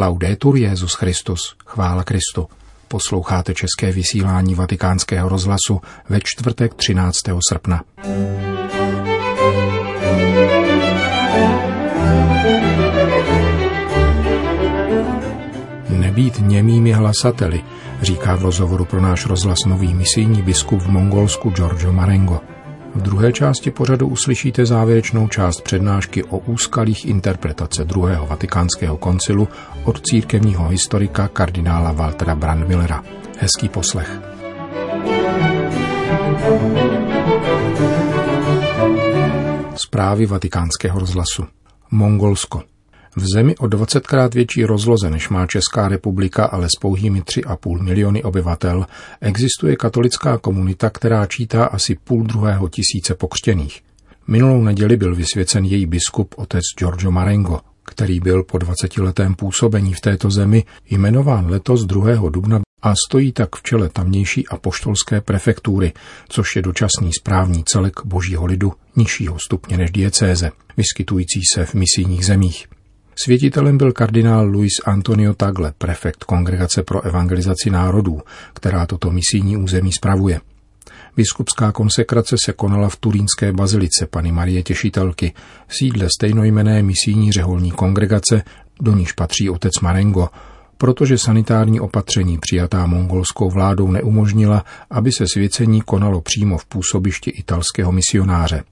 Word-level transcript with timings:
Laudetur 0.00 0.56
Jezus 0.56 0.94
Christus, 0.94 1.56
chvála 1.66 2.04
Kristu. 2.04 2.48
Posloucháte 2.88 3.54
české 3.54 3.92
vysílání 3.92 4.54
Vatikánského 4.54 5.28
rozhlasu 5.28 5.80
ve 6.08 6.20
čtvrtek 6.24 6.74
13. 6.74 7.20
srpna. 7.48 7.82
Nebýt 15.88 16.38
němými 16.40 16.92
hlasateli, 16.92 17.62
říká 18.02 18.36
v 18.36 18.42
rozhovoru 18.42 18.84
pro 18.84 19.00
náš 19.00 19.26
rozhlas 19.26 19.58
nový 19.66 19.94
misijní 19.94 20.42
biskup 20.42 20.80
v 20.80 20.88
Mongolsku 20.88 21.50
Giorgio 21.50 21.92
Marengo. 21.92 22.40
V 22.94 23.02
druhé 23.02 23.32
části 23.32 23.70
pořadu 23.70 24.08
uslyšíte 24.08 24.66
závěrečnou 24.66 25.28
část 25.28 25.60
přednášky 25.60 26.24
o 26.24 26.38
úskalých 26.38 27.06
interpretace 27.06 27.84
druhého 27.84 28.26
vatikánského 28.26 28.96
koncilu 28.96 29.48
od 29.84 30.00
církevního 30.00 30.68
historika 30.68 31.28
kardinála 31.28 31.92
Waltera 31.92 32.34
Brandmillera. 32.34 33.04
Hezký 33.38 33.68
poslech. 33.68 34.20
Zprávy 39.76 40.26
vatikánského 40.26 41.00
rozhlasu. 41.00 41.44
Mongolsko. 41.90 42.62
V 43.18 43.24
zemi 43.34 43.56
o 43.56 43.66
20krát 43.66 44.34
větší 44.34 44.64
rozloze, 44.64 45.10
než 45.10 45.28
má 45.28 45.46
Česká 45.46 45.88
republika, 45.88 46.44
ale 46.44 46.66
s 46.66 46.78
pouhými 46.80 47.22
3,5 47.22 47.82
miliony 47.82 48.22
obyvatel, 48.22 48.86
existuje 49.20 49.76
katolická 49.76 50.38
komunita, 50.38 50.90
která 50.90 51.26
čítá 51.26 51.64
asi 51.64 51.96
půl 52.04 52.24
druhého 52.24 52.68
tisíce 52.68 53.14
pokřtěných. 53.14 53.82
Minulou 54.26 54.62
neděli 54.62 54.96
byl 54.96 55.14
vysvěcen 55.14 55.64
její 55.64 55.86
biskup 55.86 56.34
otec 56.36 56.62
Giorgio 56.78 57.10
Marengo, 57.10 57.60
který 57.84 58.20
byl 58.20 58.42
po 58.42 58.58
20-letém 58.58 59.34
působení 59.34 59.94
v 59.94 60.00
této 60.00 60.30
zemi 60.30 60.64
jmenován 60.90 61.50
letos 61.50 61.84
2. 61.84 62.30
dubna 62.30 62.60
a 62.82 62.94
stojí 63.08 63.32
tak 63.32 63.56
v 63.56 63.62
čele 63.62 63.88
tamnější 63.88 64.48
apoštolské 64.48 65.20
prefektury, 65.20 65.92
což 66.28 66.56
je 66.56 66.62
dočasný 66.62 67.10
správní 67.20 67.64
celek 67.64 68.00
božího 68.04 68.46
lidu 68.46 68.72
nižšího 68.96 69.38
stupně 69.38 69.76
než 69.76 69.90
diecéze, 69.90 70.50
vyskytující 70.76 71.40
se 71.54 71.64
v 71.64 71.74
misijních 71.74 72.26
zemích. 72.26 72.66
Světitelem 73.24 73.78
byl 73.78 73.92
kardinál 73.92 74.46
Luis 74.46 74.72
Antonio 74.84 75.34
Tagle, 75.34 75.72
prefekt 75.78 76.24
Kongregace 76.24 76.82
pro 76.82 77.02
evangelizaci 77.02 77.70
národů, 77.70 78.20
která 78.54 78.86
toto 78.86 79.10
misijní 79.10 79.56
území 79.56 79.92
spravuje. 79.92 80.40
Biskupská 81.16 81.72
konsekrace 81.72 82.36
se 82.44 82.52
konala 82.52 82.88
v 82.88 82.96
turínské 82.96 83.52
bazilice 83.52 84.06
Pany 84.06 84.32
Marie 84.32 84.62
Těšitelky, 84.62 85.32
sídle 85.68 86.08
stejnojmené 86.18 86.82
misijní 86.82 87.32
řeholní 87.32 87.70
kongregace, 87.70 88.42
do 88.80 88.92
níž 88.92 89.12
patří 89.12 89.50
otec 89.50 89.80
Marengo, 89.80 90.28
protože 90.76 91.18
sanitární 91.18 91.80
opatření 91.80 92.38
přijatá 92.38 92.86
mongolskou 92.86 93.50
vládou 93.50 93.90
neumožnila, 93.90 94.64
aby 94.90 95.12
se 95.12 95.24
svěcení 95.32 95.80
konalo 95.80 96.20
přímo 96.20 96.58
v 96.58 96.66
působišti 96.66 97.30
italského 97.30 97.92
misionáře. 97.92 98.64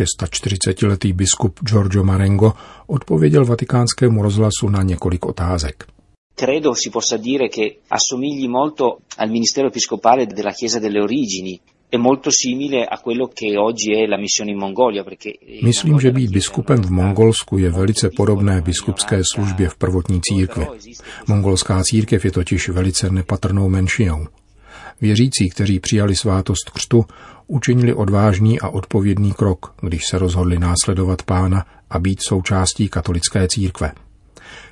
640-letý 0.00 1.12
biskup 1.12 1.60
Giorgio 1.60 2.04
Marengo 2.04 2.52
odpověděl 2.86 3.44
vatikánskému 3.44 4.22
rozhlasu 4.22 4.68
na 4.68 4.82
několik 4.82 5.26
otázek. 5.26 5.84
Credo 6.34 6.74
si 6.74 6.90
possa 6.90 7.16
dire 7.16 7.48
che 7.48 7.62
assomigli 7.88 8.48
molto 8.48 8.98
al 9.16 9.30
ministero 9.30 9.68
episcopale 9.68 10.26
della 10.26 10.52
Chiesa 10.52 10.78
delle 10.78 11.02
Origini, 11.02 11.60
Myslím, 15.62 16.00
že 16.00 16.10
být 16.10 16.30
biskupem 16.30 16.82
v 16.82 16.90
Mongolsku 16.90 17.58
je 17.58 17.70
velice 17.70 18.10
podobné 18.16 18.60
biskupské 18.60 19.20
službě 19.34 19.68
v 19.68 19.76
prvotní 19.76 20.20
církvi. 20.20 20.66
Mongolská 21.28 21.82
církev 21.82 22.24
je 22.24 22.30
totiž 22.30 22.68
velice 22.68 23.10
nepatrnou 23.10 23.68
menšinou. 23.68 24.26
Věřící, 25.00 25.50
kteří 25.50 25.80
přijali 25.80 26.16
svátost 26.16 26.70
křtu, 26.70 27.04
učinili 27.46 27.94
odvážný 27.94 28.60
a 28.60 28.68
odpovědný 28.68 29.32
krok, 29.32 29.74
když 29.82 30.02
se 30.10 30.18
rozhodli 30.18 30.58
následovat 30.58 31.22
pána 31.22 31.66
a 31.90 31.98
být 31.98 32.22
součástí 32.22 32.88
katolické 32.88 33.48
církve. 33.48 33.92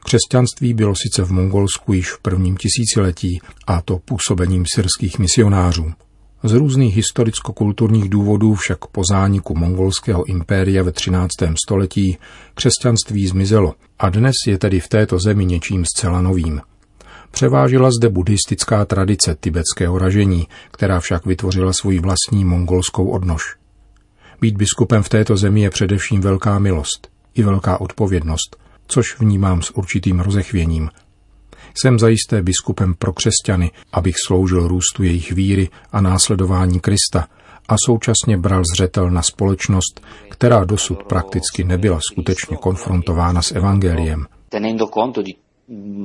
Křesťanství 0.05 0.75
bylo 0.75 0.95
sice 0.97 1.23
v 1.23 1.33
Mongolsku 1.33 1.93
již 1.93 2.12
v 2.12 2.21
prvním 2.21 2.57
tisíciletí, 2.57 3.41
a 3.67 3.83
to 3.83 3.99
působením 3.99 4.65
syrských 4.75 5.19
misionářů. 5.19 5.93
Z 6.43 6.53
různých 6.53 6.97
historicko-kulturních 6.97 8.09
důvodů 8.09 8.55
však 8.55 8.87
po 8.87 9.03
zániku 9.11 9.55
mongolského 9.55 10.25
impéria 10.25 10.83
ve 10.83 10.93
13. 10.93 11.31
století 11.65 12.19
křesťanství 12.55 13.27
zmizelo 13.27 13.75
a 13.99 14.11
dnes 14.11 14.35
je 14.47 14.59
tedy 14.59 14.81
v 14.81 14.89
této 14.89 15.19
zemi 15.19 15.45
něčím 15.45 15.85
zcela 15.85 16.23
novým– 16.23 16.61
Převážila 17.34 17.91
zde 17.91 18.09
buddhistická 18.09 18.84
tradice 18.84 19.34
tibetského 19.41 19.99
ražení, 19.99 20.49
která 20.71 21.00
však 21.00 21.27
vytvořila 21.27 21.72
svůj 21.72 21.99
vlastní 21.99 22.45
mongolskou 22.45 23.09
odnož. 23.09 23.56
Být 24.41 24.56
biskupem 24.56 25.03
v 25.03 25.09
této 25.09 25.37
zemi 25.37 25.61
je 25.61 25.71
především 25.71 26.21
velká 26.21 26.59
milost 26.59 27.09
i 27.34 27.43
velká 27.43 27.81
odpovědnost, 27.81 28.56
což 28.87 29.21
vnímám 29.21 29.62
s 29.62 29.71
určitým 29.71 30.21
rozechvěním. 30.21 30.91
Jsem 31.83 31.99
zajisté 31.99 32.43
biskupem 32.43 32.94
pro 32.94 33.12
křesťany, 33.12 33.71
abych 33.93 34.15
sloužil 34.27 34.69
růstu 34.69 35.03
jejich 35.03 35.33
víry 35.33 35.69
a 35.93 36.00
následování 36.00 36.81
Krista 36.81 37.28
a 37.69 37.75
současně 37.87 38.37
bral 38.37 38.62
zřetel 38.75 39.11
na 39.11 39.23
společnost, 39.23 40.00
která 40.28 40.65
dosud 40.65 41.03
prakticky 41.03 41.65
nebyla 41.65 42.00
skutečně 42.12 42.56
konfrontována 42.56 43.43
s 43.43 43.53
evangeliem. 43.53 44.27
Tenendo 44.49 44.87
conto 44.87 45.23
di, 45.23 45.34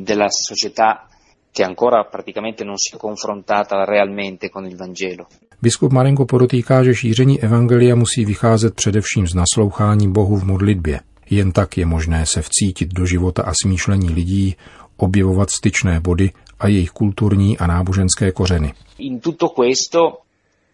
della 0.03 0.27
società 0.49 1.08
che 1.51 1.63
ancora 1.63 2.03
praticamente 2.03 2.63
non 2.63 2.77
si 2.77 2.95
è 2.95 2.97
confrontata 2.97 3.85
realmente 3.85 4.49
con 4.49 4.65
il 4.65 4.75
Vangelo. 4.75 5.27
Biskup 5.61 5.91
Marenko 5.91 6.25
podotýká, 6.25 6.83
že 6.83 6.95
šíření 6.95 7.43
evangelia 7.43 7.95
musí 7.95 8.25
vycházet 8.25 8.75
především 8.75 9.27
z 9.27 9.33
naslouchání 9.33 10.11
Bohu 10.11 10.37
v 10.37 10.43
modlitbě. 10.43 10.99
Jen 11.29 11.51
tak 11.51 11.77
je 11.77 11.85
možné 11.85 12.25
se 12.25 12.41
vcítit 12.41 12.93
do 12.93 13.05
života 13.05 13.43
a 13.43 13.53
smýšlení 13.63 14.09
lidí, 14.09 14.55
objevovat 14.97 15.49
styčné 15.49 15.99
body 15.99 16.31
a 16.59 16.67
jejich 16.67 16.91
kulturní 16.91 17.57
a 17.57 17.67
náboženské 17.67 18.31
kořeny. 18.31 18.73
In 18.97 19.19
tutto 19.19 19.49
questo 19.49 19.99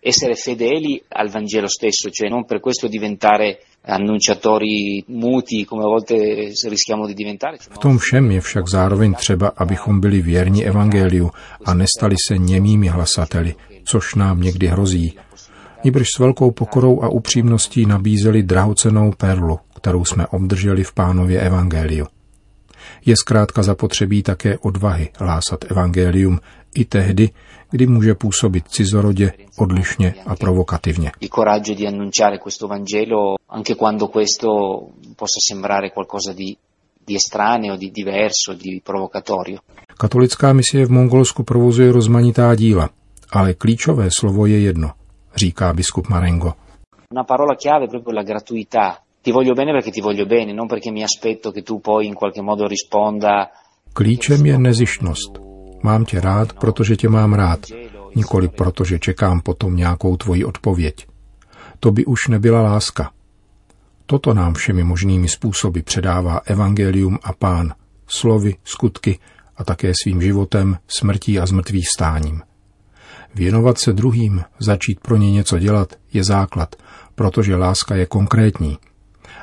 essere 0.02 0.36
fedeli 0.36 1.02
al 1.12 1.30
Vangelo 1.30 1.68
stesso, 1.68 2.10
cioè 2.12 2.30
non 2.30 2.46
per 2.46 2.60
questo 2.60 2.88
diventare 2.88 3.58
annunciatori 3.88 5.04
muti, 5.08 5.66
come 5.66 5.84
a 5.84 5.88
volte 5.88 6.16
rischiamo 6.70 7.08
di 7.08 7.14
diventare. 7.14 7.58
V 7.58 7.78
tom 7.78 7.98
všem 7.98 8.32
je 8.32 8.42
však 8.42 8.68
zároveň 8.70 9.14
třeba, 9.14 9.48
abychom 9.48 10.00
byli 10.00 10.22
věrni 10.22 10.66
evangeliu 10.66 11.32
a 11.66 11.74
nestali 11.74 12.16
se 12.28 12.38
němými 12.38 12.88
hlasateli, 12.88 13.56
což 13.84 14.16
nám 14.16 14.42
někdy 14.42 14.68
hrozí. 14.68 15.18
Nýbrž 15.84 16.08
s 16.16 16.20
velkou 16.20 16.52
pokorou 16.52 17.04
a 17.04 17.10
upřímností 17.10 17.86
nabízeli 17.86 18.44
drahocenou 18.44 19.12
perlu, 19.12 19.60
kterou 19.76 20.06
jsme 20.06 20.28
obdrželi 20.28 20.84
v 20.84 20.94
pánově 20.94 21.42
evangeliu. 21.42 22.06
Je 23.06 23.16
zkrátka 23.18 23.64
zapotřebí 23.64 24.24
také 24.24 24.58
odvahy 24.58 25.10
hlásat 25.18 25.72
evangelium 25.72 26.40
i 26.76 26.86
tehdy, 26.86 27.30
kdy 27.72 27.88
může 27.88 28.16
působit 28.16 28.68
cizorodě, 28.68 29.32
odlišně 29.58 30.14
a 30.26 30.36
provokativně. 30.36 31.12
Katolická 39.98 40.54
misie 40.54 40.86
v 40.86 40.92
Mongolsku 40.92 41.44
provozuje 41.44 41.92
rozmanitá 41.92 42.56
díla, 42.56 42.90
ale 43.32 43.54
klíčové 43.54 44.12
slovo 44.12 44.46
je 44.46 44.60
jedno, 44.60 44.92
říká 45.36 45.74
biskup 45.74 46.08
Marengo. 46.08 46.54
Una 47.12 47.24
parola 47.24 47.56
chiave 47.56 47.88
proprio 47.88 48.16
la 48.16 48.24
gratuità. 48.24 49.00
Ti 49.22 49.32
voglio 49.32 49.54
bene 49.54 49.72
perché 49.72 49.92
ti 49.92 50.02
voglio 50.02 50.26
bene, 50.26 50.54
non 50.54 50.68
perché 50.68 50.92
mi 50.92 51.04
aspetto 51.04 51.52
che 51.52 51.62
tu 51.62 51.80
poi 51.80 52.06
in 52.06 52.14
qualche 52.14 52.42
modo 52.42 52.68
risponda. 52.68 53.50
Klíčem 53.94 54.46
je 54.46 54.58
nezištnost, 54.58 55.46
Mám 55.86 56.06
tě 56.06 56.22
rád, 56.22 56.54
protože 56.54 56.96
tě 56.96 57.10
mám 57.10 57.34
rád, 57.34 57.60
nikoli 58.16 58.48
proto, 58.48 58.84
že 58.84 59.00
čekám 59.00 59.42
potom 59.42 59.76
nějakou 59.76 60.18
tvoji 60.18 60.46
odpověď. 60.46 61.08
To 61.80 61.92
by 61.92 62.06
už 62.06 62.28
nebyla 62.28 62.62
láska. 62.62 63.12
Toto 64.06 64.34
nám 64.34 64.54
všemi 64.54 64.84
možnými 64.84 65.28
způsoby 65.30 65.80
předává 65.80 66.42
Evangelium 66.46 67.20
a 67.24 67.34
Pán, 67.34 67.74
slovy, 68.08 68.56
skutky 68.64 69.20
a 69.58 69.64
také 69.64 69.92
svým 70.04 70.22
životem, 70.22 70.78
smrtí 70.88 71.40
a 71.40 71.46
zmrtvý 71.46 71.84
stáním. 71.96 72.42
Věnovat 73.36 73.78
se 73.78 73.94
druhým, 73.94 74.44
začít 74.60 75.00
pro 75.00 75.18
ně 75.18 75.32
něco 75.32 75.60
dělat, 75.60 75.94
je 76.14 76.24
základ, 76.24 76.76
protože 77.16 77.56
láska 77.56 77.96
je 77.96 78.06
konkrétní. 78.06 78.78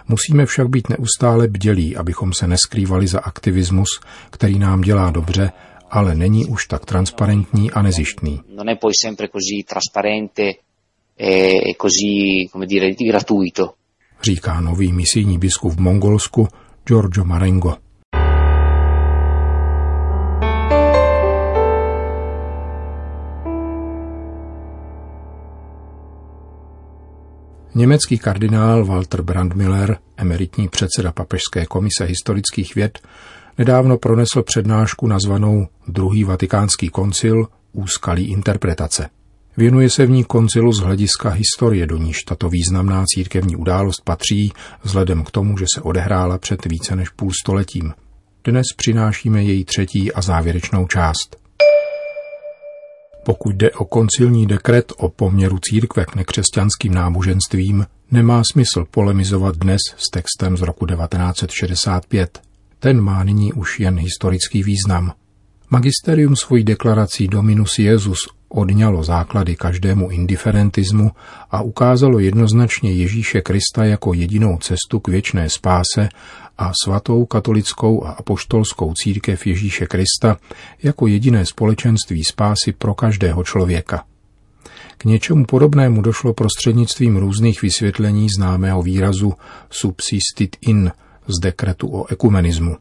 Musíme 0.09 0.47
však 0.47 0.69
být 0.69 0.89
neustále 0.89 1.49
bdělí, 1.49 1.97
abychom 1.97 2.33
se 2.33 2.47
neskrývali 2.47 3.07
za 3.07 3.21
aktivismus, 3.21 4.01
který 4.31 4.59
nám 4.59 4.81
dělá 4.81 5.11
dobře 5.11 5.53
ale 5.93 6.15
není 6.15 6.47
už 6.47 6.67
tak 6.67 6.85
transparentní 6.85 7.71
a 7.71 7.83
nezištný. 7.83 8.41
Non 8.49 8.69
è 8.69 8.79
poi 8.79 8.93
sempre 8.95 9.29
così 9.29 9.65
trasparente 9.65 10.43
e 11.15 11.75
così, 11.77 12.49
come 12.51 12.67
dire, 12.67 12.95
gratuito 12.95 13.75
říká 14.25 14.61
nový 14.61 14.93
misijní 14.93 15.39
biskup 15.39 15.73
v 15.73 15.81
Mongolsku 15.81 16.49
Giorgio 16.87 17.25
Marengo. 17.25 17.77
Německý 27.75 28.19
kardinál 28.19 28.85
Walter 28.85 29.23
Brandmiller, 29.23 29.99
emeritní 30.17 30.69
předseda 30.69 31.13
Papežské 31.13 31.67
komise 31.67 32.05
historických 32.05 32.75
věd, 32.75 32.99
nedávno 33.59 33.99
pronesl 33.99 34.43
přednášku 34.43 35.07
nazvanou 35.07 35.67
Druhý 35.89 36.25
vatikánský 36.25 36.89
koncil 36.89 37.49
úskalí 37.73 38.25
interpretace– 38.25 39.09
Věnuje 39.57 39.91
se 39.91 40.07
v 40.07 40.11
ní 40.11 40.25
koncilu 40.25 40.73
z 40.73 40.81
hlediska 40.81 41.31
historie, 41.31 41.87
do 41.87 41.97
níž 41.97 42.23
tato 42.23 42.49
významná 42.49 43.05
církevní 43.07 43.57
událost 43.57 44.01
patří, 44.05 44.53
vzhledem 44.83 45.25
k 45.25 45.31
tomu, 45.31 45.59
že 45.59 45.65
se 45.75 45.81
odehrála 45.81 46.39
před 46.39 46.65
více 46.67 46.97
než 46.97 47.09
půl 47.09 47.31
stoletím. 47.43 47.93
Dnes 48.45 48.67
přinášíme 48.77 49.43
její 49.43 49.65
třetí 49.65 50.13
a 50.13 50.23
závěrečnou 50.23 50.87
část. 50.87 51.37
Pokud 53.25 53.57
jde 53.57 53.71
o 53.71 53.85
koncilní 53.85 54.47
dekret 54.47 54.93
o 54.97 55.09
poměru 55.09 55.59
církve 55.59 56.05
k 56.05 56.15
nekřesťanským 56.15 56.95
náboženstvím, 56.95 57.87
nemá 58.11 58.43
smysl 58.53 58.85
polemizovat 58.91 59.57
dnes 59.57 59.81
s 59.97 60.11
textem 60.11 60.57
z 60.57 60.63
roku 60.63 60.87
1965. 60.87 62.41
Ten 62.79 63.01
má 63.01 63.25
nyní 63.25 63.53
už 63.53 63.81
jen 63.81 63.99
historický 63.99 64.63
význam. 64.63 65.13
Magisterium 65.71 66.37
svojí 66.37 66.65
deklarací 66.65 67.29
Dominus 67.29 67.79
Jezus 67.79 68.19
odňalo 68.55 69.03
základy 69.03 69.57
každému 69.57 70.11
indiferentismu 70.11 71.11
a 71.51 71.63
ukázalo 71.63 72.19
jednoznačně 72.19 72.93
Ježíše 72.93 73.41
Krista 73.41 73.85
jako 73.85 74.15
jedinou 74.15 74.59
cestu 74.59 75.01
k 75.01 75.09
věčné 75.09 75.49
spáse 75.49 76.09
a 76.59 76.73
svatou 76.85 77.25
katolickou 77.25 78.05
a 78.05 78.11
apoštolskou 78.11 78.95
církev 78.95 79.47
Ježíše 79.47 79.87
Krista 79.87 80.37
jako 80.83 81.07
jediné 81.07 81.47
společenství 81.47 82.25
spásy 82.25 82.73
pro 82.79 82.95
každého 82.95 83.45
člověka. 83.45 84.05
K 84.99 85.05
něčemu 85.05 85.45
podobnému 85.45 86.03
došlo 86.03 86.35
prostřednictvím 86.35 87.17
různých 87.17 87.63
vysvětlení 87.63 88.27
známého 88.37 88.83
výrazu 88.83 89.35
subsistit 89.71 90.57
in 90.61 90.93
z 91.27 91.41
dekretu 91.41 91.89
o 91.93 92.07
ekumenismu. 92.13 92.77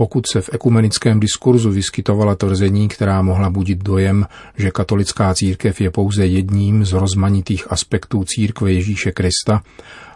Pokud 0.00 0.26
se 0.26 0.40
v 0.40 0.50
ekumenickém 0.52 1.20
diskurzu 1.20 1.70
vyskytovala 1.70 2.34
tvrzení, 2.34 2.88
která 2.88 3.22
mohla 3.22 3.50
budit 3.50 3.78
dojem, 3.78 4.26
že 4.56 4.70
katolická 4.70 5.34
církev 5.34 5.80
je 5.80 5.90
pouze 5.90 6.26
jedním 6.26 6.84
z 6.84 6.92
rozmanitých 6.92 7.72
aspektů 7.72 8.24
církve 8.24 8.72
Ježíše 8.72 9.12
Krista, 9.12 9.62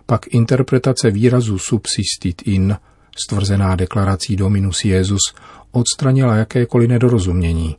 pak 0.07 0.35
interpretace 0.35 1.11
výrazu 1.11 1.59
subsistit 1.59 2.43
in, 2.45 2.77
stvrzená 3.25 3.77
deklarací 3.77 4.37
Dominus 4.37 4.85
Jezus, 4.85 5.35
odstranila 5.73 6.37
jakékoliv 6.37 6.89
nedorozumění. 6.89 7.77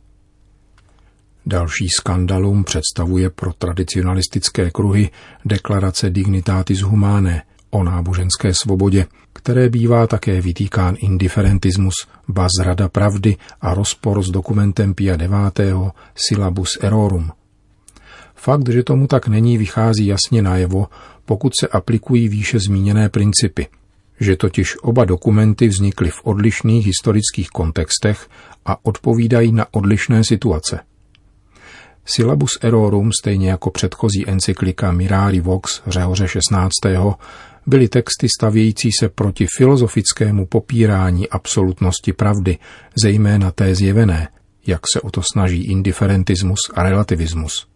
Další 1.46 1.88
skandalum 1.88 2.64
představuje 2.64 3.30
pro 3.30 3.52
tradicionalistické 3.52 4.70
kruhy 4.70 5.10
deklarace 5.44 6.10
Dignitatis 6.10 6.80
Humanae 6.80 7.42
o 7.70 7.84
náboženské 7.84 8.54
svobodě, 8.54 9.06
které 9.46 9.68
bývá 9.68 10.06
také 10.06 10.40
vytýkán 10.40 10.96
indiferentismus, 10.98 11.94
ba 12.28 12.50
zrada 12.50 12.88
pravdy 12.88 13.36
a 13.60 13.74
rozpor 13.74 14.22
s 14.22 14.30
dokumentem 14.30 14.94
Pia 14.94 15.14
IX. 15.14 15.94
Syllabus 16.14 16.78
Errorum. 16.82 17.30
Fakt, 18.34 18.68
že 18.68 18.82
tomu 18.82 19.06
tak 19.06 19.28
není, 19.28 19.58
vychází 19.58 20.06
jasně 20.06 20.42
najevo, 20.42 20.86
pokud 21.24 21.52
se 21.60 21.68
aplikují 21.68 22.28
výše 22.28 22.58
zmíněné 22.58 23.08
principy, 23.08 23.66
že 24.20 24.36
totiž 24.36 24.76
oba 24.82 25.04
dokumenty 25.04 25.68
vznikly 25.68 26.10
v 26.10 26.20
odlišných 26.24 26.86
historických 26.86 27.48
kontextech 27.48 28.28
a 28.66 28.86
odpovídají 28.86 29.52
na 29.52 29.66
odlišné 29.70 30.24
situace. 30.24 30.80
Syllabus 32.04 32.58
Errorum, 32.62 33.10
stejně 33.20 33.50
jako 33.50 33.70
předchozí 33.70 34.28
encyklika 34.28 34.92
Mirari 34.92 35.40
Vox 35.40 35.82
Řehoře 35.86 36.28
16 36.28 36.72
byly 37.66 37.88
texty 37.88 38.28
stavějící 38.38 38.90
se 39.00 39.08
proti 39.08 39.46
filozofickému 39.56 40.46
popírání 40.46 41.28
absolutnosti 41.28 42.12
pravdy, 42.12 42.58
zejména 43.02 43.50
té 43.50 43.74
zjevené, 43.74 44.28
jak 44.66 44.80
se 44.92 45.00
o 45.00 45.10
to 45.10 45.22
snaží 45.32 45.64
indiferentismus 45.64 46.58
a 46.74 46.82
relativismus. 46.82 47.66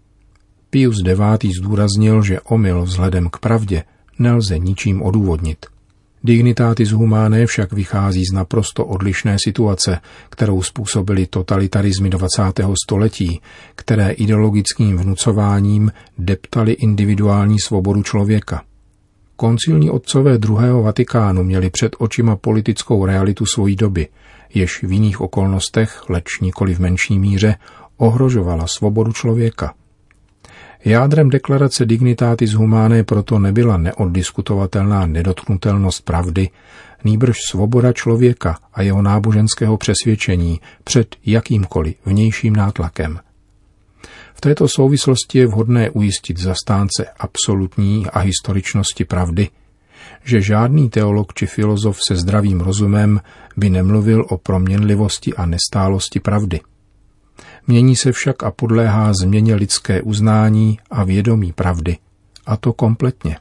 Pius 0.70 0.96
IX. 1.06 1.56
zdůraznil, 1.58 2.22
že 2.22 2.40
omyl 2.40 2.82
vzhledem 2.82 3.28
k 3.28 3.38
pravdě 3.38 3.84
nelze 4.18 4.58
ničím 4.58 5.02
odůvodnit. 5.02 5.66
Dignitatis 6.24 6.90
humanae 6.90 7.46
však 7.46 7.72
vychází 7.72 8.24
z 8.24 8.32
naprosto 8.32 8.86
odlišné 8.86 9.36
situace, 9.44 10.00
kterou 10.30 10.62
způsobili 10.62 11.26
totalitarizmy 11.26 12.10
20. 12.10 12.42
století, 12.84 13.40
které 13.74 14.10
ideologickým 14.10 14.96
vnucováním 14.96 15.92
deptali 16.18 16.72
individuální 16.72 17.56
svobodu 17.60 18.02
člověka. 18.02 18.62
Koncilní 19.40 19.90
otcové 19.90 20.38
druhého 20.38 20.82
Vatikánu 20.82 21.42
měli 21.42 21.70
před 21.70 21.96
očima 21.98 22.36
politickou 22.36 23.06
realitu 23.06 23.46
svojí 23.46 23.76
doby, 23.76 24.08
jež 24.54 24.82
v 24.82 24.92
jiných 24.92 25.20
okolnostech, 25.20 26.08
leč 26.08 26.40
nikoli 26.40 26.74
v 26.74 26.78
menší 26.78 27.18
míře, 27.18 27.54
ohrožovala 27.96 28.66
svobodu 28.66 29.12
člověka. 29.12 29.74
Jádrem 30.84 31.28
deklarace 31.30 31.86
Dignitatis 31.86 32.52
Humanae 32.52 33.04
proto 33.04 33.38
nebyla 33.38 33.76
neoddiskutovatelná 33.76 35.06
nedotknutelnost 35.06 36.04
pravdy, 36.04 36.48
nýbrž 37.04 37.36
svoboda 37.50 37.92
člověka 37.92 38.58
a 38.74 38.82
jeho 38.82 39.02
náboženského 39.02 39.76
přesvědčení 39.76 40.60
před 40.84 41.16
jakýmkoliv 41.26 41.94
vnějším 42.06 42.56
nátlakem– 42.56 43.18
v 44.34 44.40
této 44.40 44.68
souvislosti 44.68 45.38
je 45.38 45.46
vhodné 45.46 45.90
ujistit 45.90 46.38
zastánce 46.38 47.06
absolutní 47.18 48.06
a 48.06 48.18
historičnosti 48.18 49.04
pravdy, 49.04 49.48
že 50.24 50.40
žádný 50.40 50.90
teolog 50.90 51.34
či 51.34 51.46
filozof 51.46 51.98
se 52.08 52.16
zdravým 52.16 52.60
rozumem 52.60 53.20
by 53.56 53.70
nemluvil 53.70 54.26
o 54.28 54.38
proměnlivosti 54.38 55.34
a 55.34 55.46
nestálosti 55.46 56.20
pravdy. 56.20 56.60
Mění 57.66 57.96
se 57.96 58.12
však 58.12 58.42
a 58.42 58.50
podléhá 58.50 59.12
změně 59.12 59.54
lidské 59.54 60.02
uznání 60.02 60.78
a 60.90 61.04
vědomí 61.04 61.52
pravdy, 61.52 61.96
a 62.46 62.56
to 62.56 62.72
kompletně. 62.72 63.36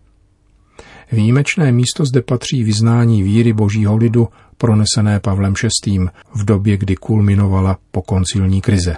Výjimečné 1.12 1.72
místo 1.72 2.06
zde 2.06 2.22
patří 2.22 2.64
vyznání 2.64 3.24
víry 3.24 3.54
božího 3.54 3.98
lidu 3.98 4.28
pronesené 4.58 5.20
Pavlem 5.20 5.54
VI. 5.86 6.00
v 6.36 6.46
době, 6.46 6.78
kdy 6.78 6.96
kulminovala 6.96 7.78
pokoncilní 7.92 8.62
krize. 8.62 8.96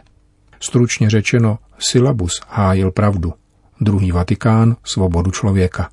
Stručně 0.59 1.09
řečeno, 1.09 1.57
Syllabus 1.81 2.41
hájil 2.47 2.91
pravdu, 2.91 3.33
druhý 3.81 4.11
Vatikán 4.11 4.75
svobodu 4.83 5.31
člověka. 5.31 5.89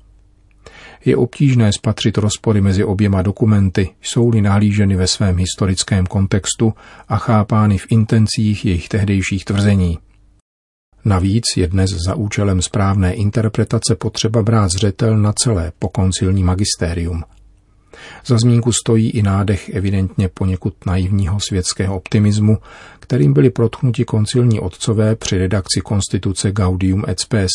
Je 1.05 1.17
obtížné 1.17 1.73
spatřit 1.73 2.17
rozpory 2.17 2.61
mezi 2.61 2.83
oběma 2.83 3.21
dokumenty, 3.21 3.89
jsou-li 4.01 4.41
nahlíženy 4.41 4.95
ve 4.95 5.07
svém 5.07 5.37
historickém 5.37 6.05
kontextu 6.05 6.73
a 7.07 7.17
chápány 7.17 7.77
v 7.77 7.85
intencích 7.89 8.65
jejich 8.65 8.89
tehdejších 8.89 9.45
tvrzení. 9.45 9.99
Navíc 11.05 11.43
je 11.57 11.67
dnes 11.67 11.89
za 11.89 12.15
účelem 12.15 12.61
správné 12.61 13.13
interpretace 13.13 13.95
potřeba 13.95 14.43
brát 14.43 14.71
zřetel 14.71 15.17
na 15.17 15.33
celé 15.33 15.71
pokoncilní 15.79 16.43
magistérium– 16.43 17.23
za 18.25 18.37
zmínku 18.37 18.71
stojí 18.71 19.09
i 19.09 19.21
nádech 19.21 19.69
evidentně 19.69 20.29
poněkud 20.29 20.85
naivního 20.85 21.39
světského 21.39 21.95
optimismu, 21.95 22.57
kterým 22.99 23.33
byli 23.33 23.49
protchnuti 23.49 24.05
koncilní 24.05 24.59
otcové 24.59 25.15
při 25.15 25.37
redakci 25.37 25.81
konstituce 25.81 26.51
Gaudium 26.51 27.03
et 27.07 27.19
Spes. 27.19 27.49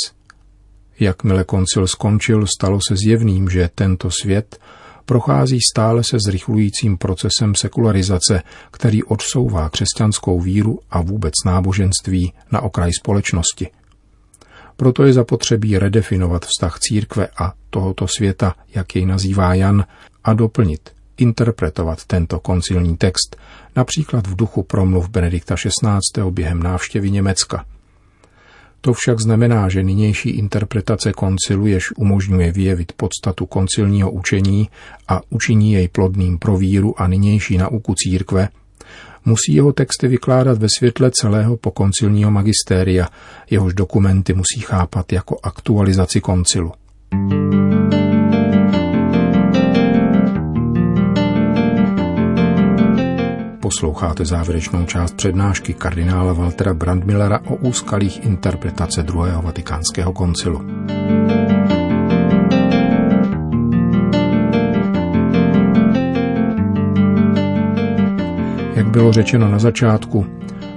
Jakmile 1.00 1.44
koncil 1.44 1.86
skončil, 1.86 2.46
stalo 2.46 2.78
se 2.88 2.96
zjevným, 2.96 3.50
že 3.50 3.70
tento 3.74 4.10
svět 4.22 4.58
prochází 5.04 5.58
stále 5.72 6.04
se 6.04 6.16
zrychlujícím 6.26 6.98
procesem 6.98 7.54
sekularizace, 7.54 8.42
který 8.70 9.02
odsouvá 9.02 9.68
křesťanskou 9.68 10.40
víru 10.40 10.80
a 10.90 11.00
vůbec 11.00 11.32
náboženství 11.46 12.32
na 12.52 12.60
okraj 12.60 12.90
společnosti. 13.00 13.70
Proto 14.76 15.04
je 15.04 15.12
zapotřebí 15.12 15.78
redefinovat 15.78 16.46
vztah 16.46 16.78
církve 16.78 17.28
a 17.38 17.52
tohoto 17.70 18.06
světa, 18.08 18.54
jak 18.74 18.96
jej 18.96 19.06
nazývá 19.06 19.54
Jan, 19.54 19.84
a 20.24 20.32
doplnit, 20.32 20.90
interpretovat 21.16 22.04
tento 22.04 22.40
koncilní 22.40 22.96
text, 22.96 23.36
například 23.76 24.26
v 24.26 24.36
duchu 24.36 24.62
promluv 24.62 25.08
Benedikta 25.08 25.54
XVI. 25.54 26.30
během 26.30 26.62
návštěvy 26.62 27.10
Německa. 27.10 27.64
To 28.80 28.92
však 28.92 29.20
znamená, 29.20 29.68
že 29.68 29.82
nynější 29.82 30.30
interpretace 30.30 31.12
koncilu, 31.12 31.66
jež 31.66 31.92
umožňuje 31.96 32.52
vyjevit 32.52 32.92
podstatu 32.92 33.46
koncilního 33.46 34.10
učení 34.10 34.68
a 35.08 35.20
učiní 35.30 35.72
jej 35.72 35.88
plodným 35.88 36.38
pro 36.38 36.56
víru 36.56 37.00
a 37.00 37.08
nynější 37.08 37.58
nauku 37.58 37.94
církve, 37.94 38.48
musí 39.24 39.54
jeho 39.54 39.72
texty 39.72 40.08
vykládat 40.08 40.58
ve 40.58 40.68
světle 40.78 41.10
celého 41.20 41.56
pokoncilního 41.56 42.30
magistéria, 42.30 43.08
jehož 43.50 43.74
dokumenty 43.74 44.32
musí 44.32 44.60
chápat 44.60 45.12
jako 45.12 45.38
aktualizaci 45.42 46.20
koncilu. 46.20 46.72
Posloucháte 53.74 54.24
závěrečnou 54.24 54.84
část 54.84 55.16
přednášky 55.16 55.74
kardinála 55.74 56.32
Waltera 56.32 56.74
Brandmillera 56.74 57.40
o 57.46 57.56
úskalých 57.56 58.24
interpretace 58.24 59.02
druhého 59.02 59.42
vatikánského 59.42 60.12
koncilu. 60.12 60.60
Jak 68.74 68.86
bylo 68.86 69.12
řečeno 69.12 69.48
na 69.48 69.58
začátku, 69.58 70.26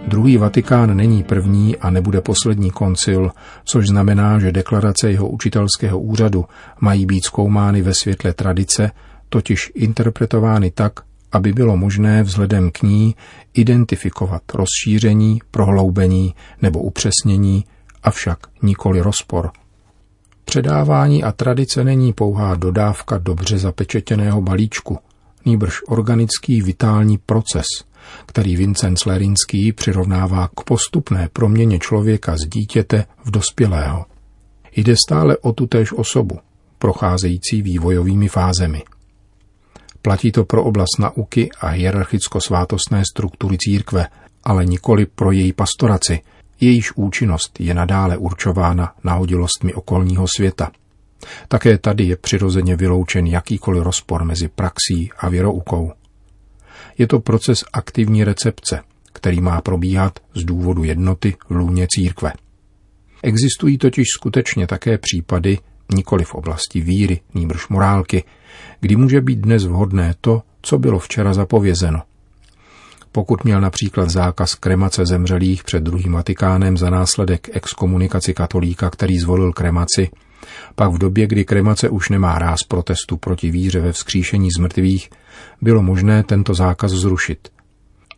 druhý 0.08 0.38
Vatikán 0.38 0.98
není 0.98 1.24
první 1.24 1.78
a 1.78 1.90
nebude 1.90 2.22
poslední 2.22 2.72
koncil, 2.72 3.32
což 3.64 3.88
znamená, 3.88 4.40
že 4.40 4.52
deklarace 4.52 5.12
jeho 5.12 5.30
učitelského 5.30 6.00
úřadu 6.00 6.46
mají 6.82 7.06
být 7.06 7.26
zkoumány 7.26 7.82
ve 7.82 7.94
světle 7.94 8.34
tradice, 8.34 8.92
totiž 9.30 9.72
interpretovány 9.76 10.72
tak, 10.72 11.07
aby 11.32 11.54
bylo 11.54 11.78
možné 11.78 12.24
vzhledem 12.24 12.72
k 12.72 12.82
ní 12.82 13.16
identifikovat 13.54 14.42
rozšíření, 14.54 15.40
prohloubení 15.52 16.36
nebo 16.62 16.80
upřesnění, 16.80 17.66
avšak 18.04 18.40
nikoli 18.62 19.02
rozpor. 19.02 19.52
Předávání 20.46 21.24
a 21.24 21.32
tradice 21.32 21.84
není 21.84 22.14
pouhá 22.14 22.56
dodávka 22.56 23.18
dobře 23.18 23.58
zapečetěného 23.58 24.42
balíčku, 24.42 24.98
nýbrž 25.46 25.82
organický 25.88 26.62
vitální 26.62 27.18
proces, 27.18 27.66
který 28.26 28.56
Vincent 28.56 29.00
Slerinský 29.00 29.74
přirovnává 29.74 30.48
k 30.48 30.64
postupné 30.64 31.30
proměně 31.34 31.80
člověka 31.80 32.38
z 32.38 32.48
dítěte 32.50 33.06
v 33.26 33.32
dospělého. 33.32 34.06
Jde 34.76 34.96
stále 35.08 35.38
o 35.38 35.52
tutéž 35.52 35.94
osobu, 35.94 36.40
procházející 36.80 37.62
vývojovými 37.62 38.28
fázemi– 38.28 38.84
Platí 40.08 40.32
to 40.32 40.46
pro 40.46 40.64
oblast 40.64 41.00
nauky 41.00 41.50
a 41.62 41.68
hierarchicko-svátostné 41.68 43.04
struktury 43.12 43.58
církve, 43.60 44.08
ale 44.44 44.66
nikoli 44.66 45.06
pro 45.06 45.32
její 45.32 45.54
pastoraci, 45.54 46.20
jejíž 46.60 46.92
účinnost 46.96 47.60
je 47.60 47.74
nadále 47.74 48.18
určována 48.18 48.94
nahodilostmi 49.04 49.74
okolního 49.74 50.26
světa. 50.38 50.72
Také 51.48 51.78
tady 51.78 52.04
je 52.04 52.18
přirozeně 52.18 52.76
vyloučen 52.76 53.28
jakýkoliv 53.28 53.84
rozpor 53.84 54.24
mezi 54.24 54.48
praxí 54.48 55.12
a 55.18 55.30
věroukou. 55.30 55.92
Je 56.98 57.08
to 57.08 57.20
proces 57.20 57.64
aktivní 57.74 58.24
recepce, 58.24 58.82
který 59.14 59.42
má 59.42 59.62
probíhat 59.62 60.20
z 60.36 60.44
důvodu 60.44 60.84
jednoty 60.84 61.36
v 61.50 61.52
lůně 61.52 61.88
církve. 61.90 62.34
Existují 63.24 63.78
totiž 63.78 64.06
skutečně 64.18 64.68
také 64.68 64.98
případy, 64.98 65.58
nikoli 65.96 66.24
v 66.24 66.36
oblasti 66.36 66.82
víry, 66.82 67.20
nýbrž 67.34 67.68
morálky, 67.68 68.24
kdy 68.80 68.96
může 68.96 69.22
být 69.22 69.40
dnes 69.40 69.66
vhodné 69.66 70.16
to, 70.22 70.42
co 70.62 70.80
bylo 70.80 71.00
včera 71.00 71.34
zapovězeno. 71.34 72.02
Pokud 73.12 73.44
měl 73.44 73.62
například 73.62 74.10
zákaz 74.10 74.56
kremace 74.56 75.06
zemřelých 75.06 75.64
před 75.64 75.84
druhým 75.84 76.14
Vatikánem 76.14 76.78
za 76.78 76.90
následek 76.90 77.50
exkomunikaci 77.54 78.34
katolíka, 78.34 78.90
který 78.90 79.20
zvolil 79.20 79.54
kremaci, 79.54 80.10
pak 80.76 80.92
v 80.92 80.98
době, 80.98 81.28
kdy 81.28 81.46
kremace 81.46 81.90
už 81.90 82.10
nemá 82.10 82.40
ráz 82.40 82.64
protestu 82.64 83.18
proti 83.18 83.52
víře 83.52 83.80
ve 83.80 83.92
vzkříšení 83.92 84.50
z 84.58 84.60
mrtvých, 84.60 85.10
bylo 85.62 85.84
možné 85.84 86.24
tento 86.24 86.54
zákaz 86.54 86.92
zrušit. 86.92 87.50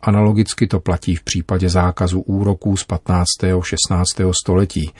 Analogicky 0.02 0.66
to 0.66 0.80
platí 0.80 1.16
v 1.16 1.22
případě 1.22 1.68
zákazu 1.68 2.20
úroků 2.20 2.76
z 2.76 2.84
15. 2.84 3.26
16. 3.62 4.08
století, 4.42 4.90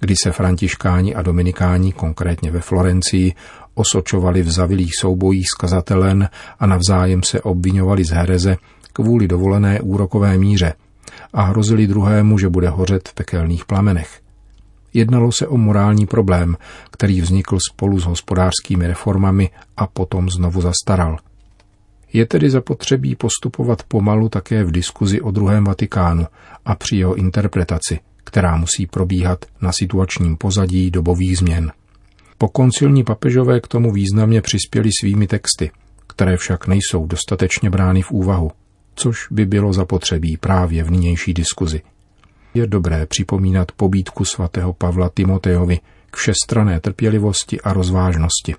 kdy 0.00 0.14
se 0.22 0.32
františkáni 0.32 1.14
a 1.14 1.22
dominikáni, 1.22 1.92
konkrétně 1.92 2.50
ve 2.50 2.60
Florencii, 2.60 3.34
osočovali 3.74 4.42
v 4.42 4.50
zavilých 4.50 4.90
soubojích 5.00 5.46
s 5.54 5.56
kazatelen 5.56 6.28
a 6.58 6.66
navzájem 6.66 7.22
se 7.22 7.40
obvinovali 7.40 8.04
z 8.04 8.10
hereze 8.10 8.56
kvůli 8.92 9.28
dovolené 9.28 9.80
úrokové 9.80 10.38
míře 10.38 10.74
a 11.32 11.42
hrozili 11.42 11.86
druhému, 11.86 12.38
že 12.38 12.48
bude 12.48 12.68
hořet 12.68 13.08
v 13.08 13.14
pekelných 13.14 13.64
plamenech. 13.64 14.20
Jednalo 14.94 15.32
se 15.32 15.46
o 15.46 15.56
morální 15.56 16.06
problém, 16.06 16.56
který 16.90 17.20
vznikl 17.20 17.58
spolu 17.70 18.00
s 18.00 18.04
hospodářskými 18.04 18.86
reformami 18.86 19.50
a 19.76 19.86
potom 19.86 20.30
znovu 20.30 20.60
zastaral. 20.60 21.18
Je 22.12 22.26
tedy 22.26 22.50
zapotřebí 22.50 23.16
postupovat 23.16 23.82
pomalu 23.82 24.28
také 24.28 24.64
v 24.64 24.70
diskuzi 24.70 25.20
o 25.20 25.30
druhém 25.30 25.64
Vatikánu 25.64 26.26
a 26.64 26.74
při 26.74 26.96
jeho 26.96 27.14
interpretaci, 27.14 27.98
která 28.24 28.56
musí 28.56 28.86
probíhat 28.86 29.44
na 29.60 29.72
situačním 29.72 30.36
pozadí 30.36 30.90
dobových 30.90 31.38
změn. 31.38 31.72
Po 32.38 32.48
koncilní 32.48 33.04
papežové 33.04 33.60
k 33.60 33.68
tomu 33.68 33.92
významně 33.92 34.40
přispěli 34.40 34.90
svými 35.00 35.26
texty, 35.26 35.70
které 36.06 36.36
však 36.36 36.66
nejsou 36.66 37.06
dostatečně 37.06 37.70
brány 37.70 38.02
v 38.02 38.10
úvahu, 38.10 38.50
což 38.94 39.26
by 39.30 39.46
bylo 39.46 39.72
zapotřebí 39.72 40.36
právě 40.36 40.84
v 40.84 40.90
nynější 40.90 41.34
diskuzi. 41.34 41.82
Je 42.54 42.66
dobré 42.66 43.06
připomínat 43.06 43.72
pobídku 43.72 44.24
svatého 44.24 44.72
Pavla 44.72 45.10
Timotejovi 45.14 45.78
k 46.10 46.16
všestrané 46.16 46.80
trpělivosti 46.80 47.60
a 47.60 47.72
rozvážnosti. 47.72 48.54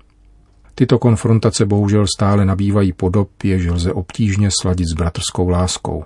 Tyto 0.74 0.98
konfrontace 0.98 1.66
bohužel 1.66 2.06
stále 2.16 2.44
nabývají 2.44 2.92
podob, 2.92 3.30
jež 3.44 3.66
lze 3.66 3.92
obtížně 3.92 4.48
sladit 4.60 4.86
s 4.88 4.92
bratrskou 4.92 5.48
láskou. 5.48 6.04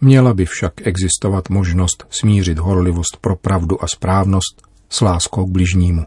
Měla 0.00 0.34
by 0.34 0.44
však 0.44 0.86
existovat 0.86 1.48
možnost 1.48 2.06
smířit 2.10 2.58
horlivost 2.58 3.16
pro 3.20 3.36
pravdu 3.36 3.84
a 3.84 3.86
správnost 3.86 4.62
s 4.88 5.00
láskou 5.00 5.46
k 5.46 5.50
bližnímu. 5.50 6.04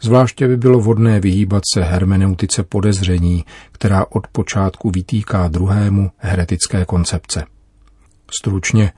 Zvláště 0.00 0.48
by 0.48 0.56
bylo 0.56 0.78
vhodné 0.78 1.20
vyhýbat 1.20 1.62
se 1.74 1.82
hermeneutice 1.82 2.62
podezření, 2.62 3.44
která 3.72 4.06
od 4.10 4.26
počátku 4.28 4.90
vytýká 4.90 5.48
druhému 5.48 6.10
heretické 6.16 6.84
koncepce. 6.84 7.44
Stručně, 8.38 8.92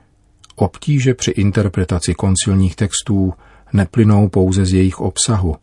obtíže 0.55 1.13
při 1.13 1.31
interpretaci 1.31 2.13
koncilních 2.13 2.75
textů 2.75 3.33
neplynou 3.73 4.29
pouze 4.29 4.65
z 4.65 4.73
jejich 4.73 4.99
obsahu. 4.99 5.55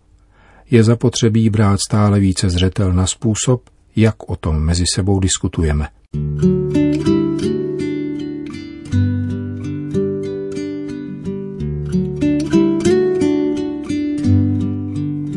Je 0.73 0.85
zapotřebí 0.85 1.50
brát 1.50 1.81
stále 1.88 2.21
více 2.21 2.50
zřetel 2.50 2.93
na 2.93 3.07
způsob, 3.07 3.62
jak 3.97 4.31
o 4.31 4.37
tom 4.37 4.61
mezi 4.61 4.85
sebou 4.95 5.21
diskutujeme. 5.21 5.88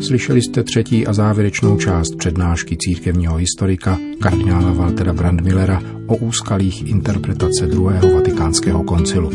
Slyšeli 0.01 0.41
jste 0.41 0.63
třetí 0.63 1.07
a 1.07 1.13
závěrečnou 1.13 1.77
část 1.77 2.15
přednášky 2.17 2.77
církevního 2.79 3.35
historika 3.35 3.99
kardinála 4.21 4.73
Waltera 4.73 5.13
Brandmillera 5.13 5.81
o 6.07 6.15
úskalých 6.15 6.87
interpretace 6.87 7.67
druhého 7.67 8.13
vatikánského 8.13 8.83
koncilu. 8.83 9.31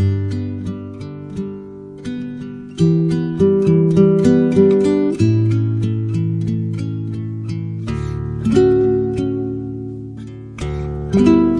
嗯。 11.13 11.60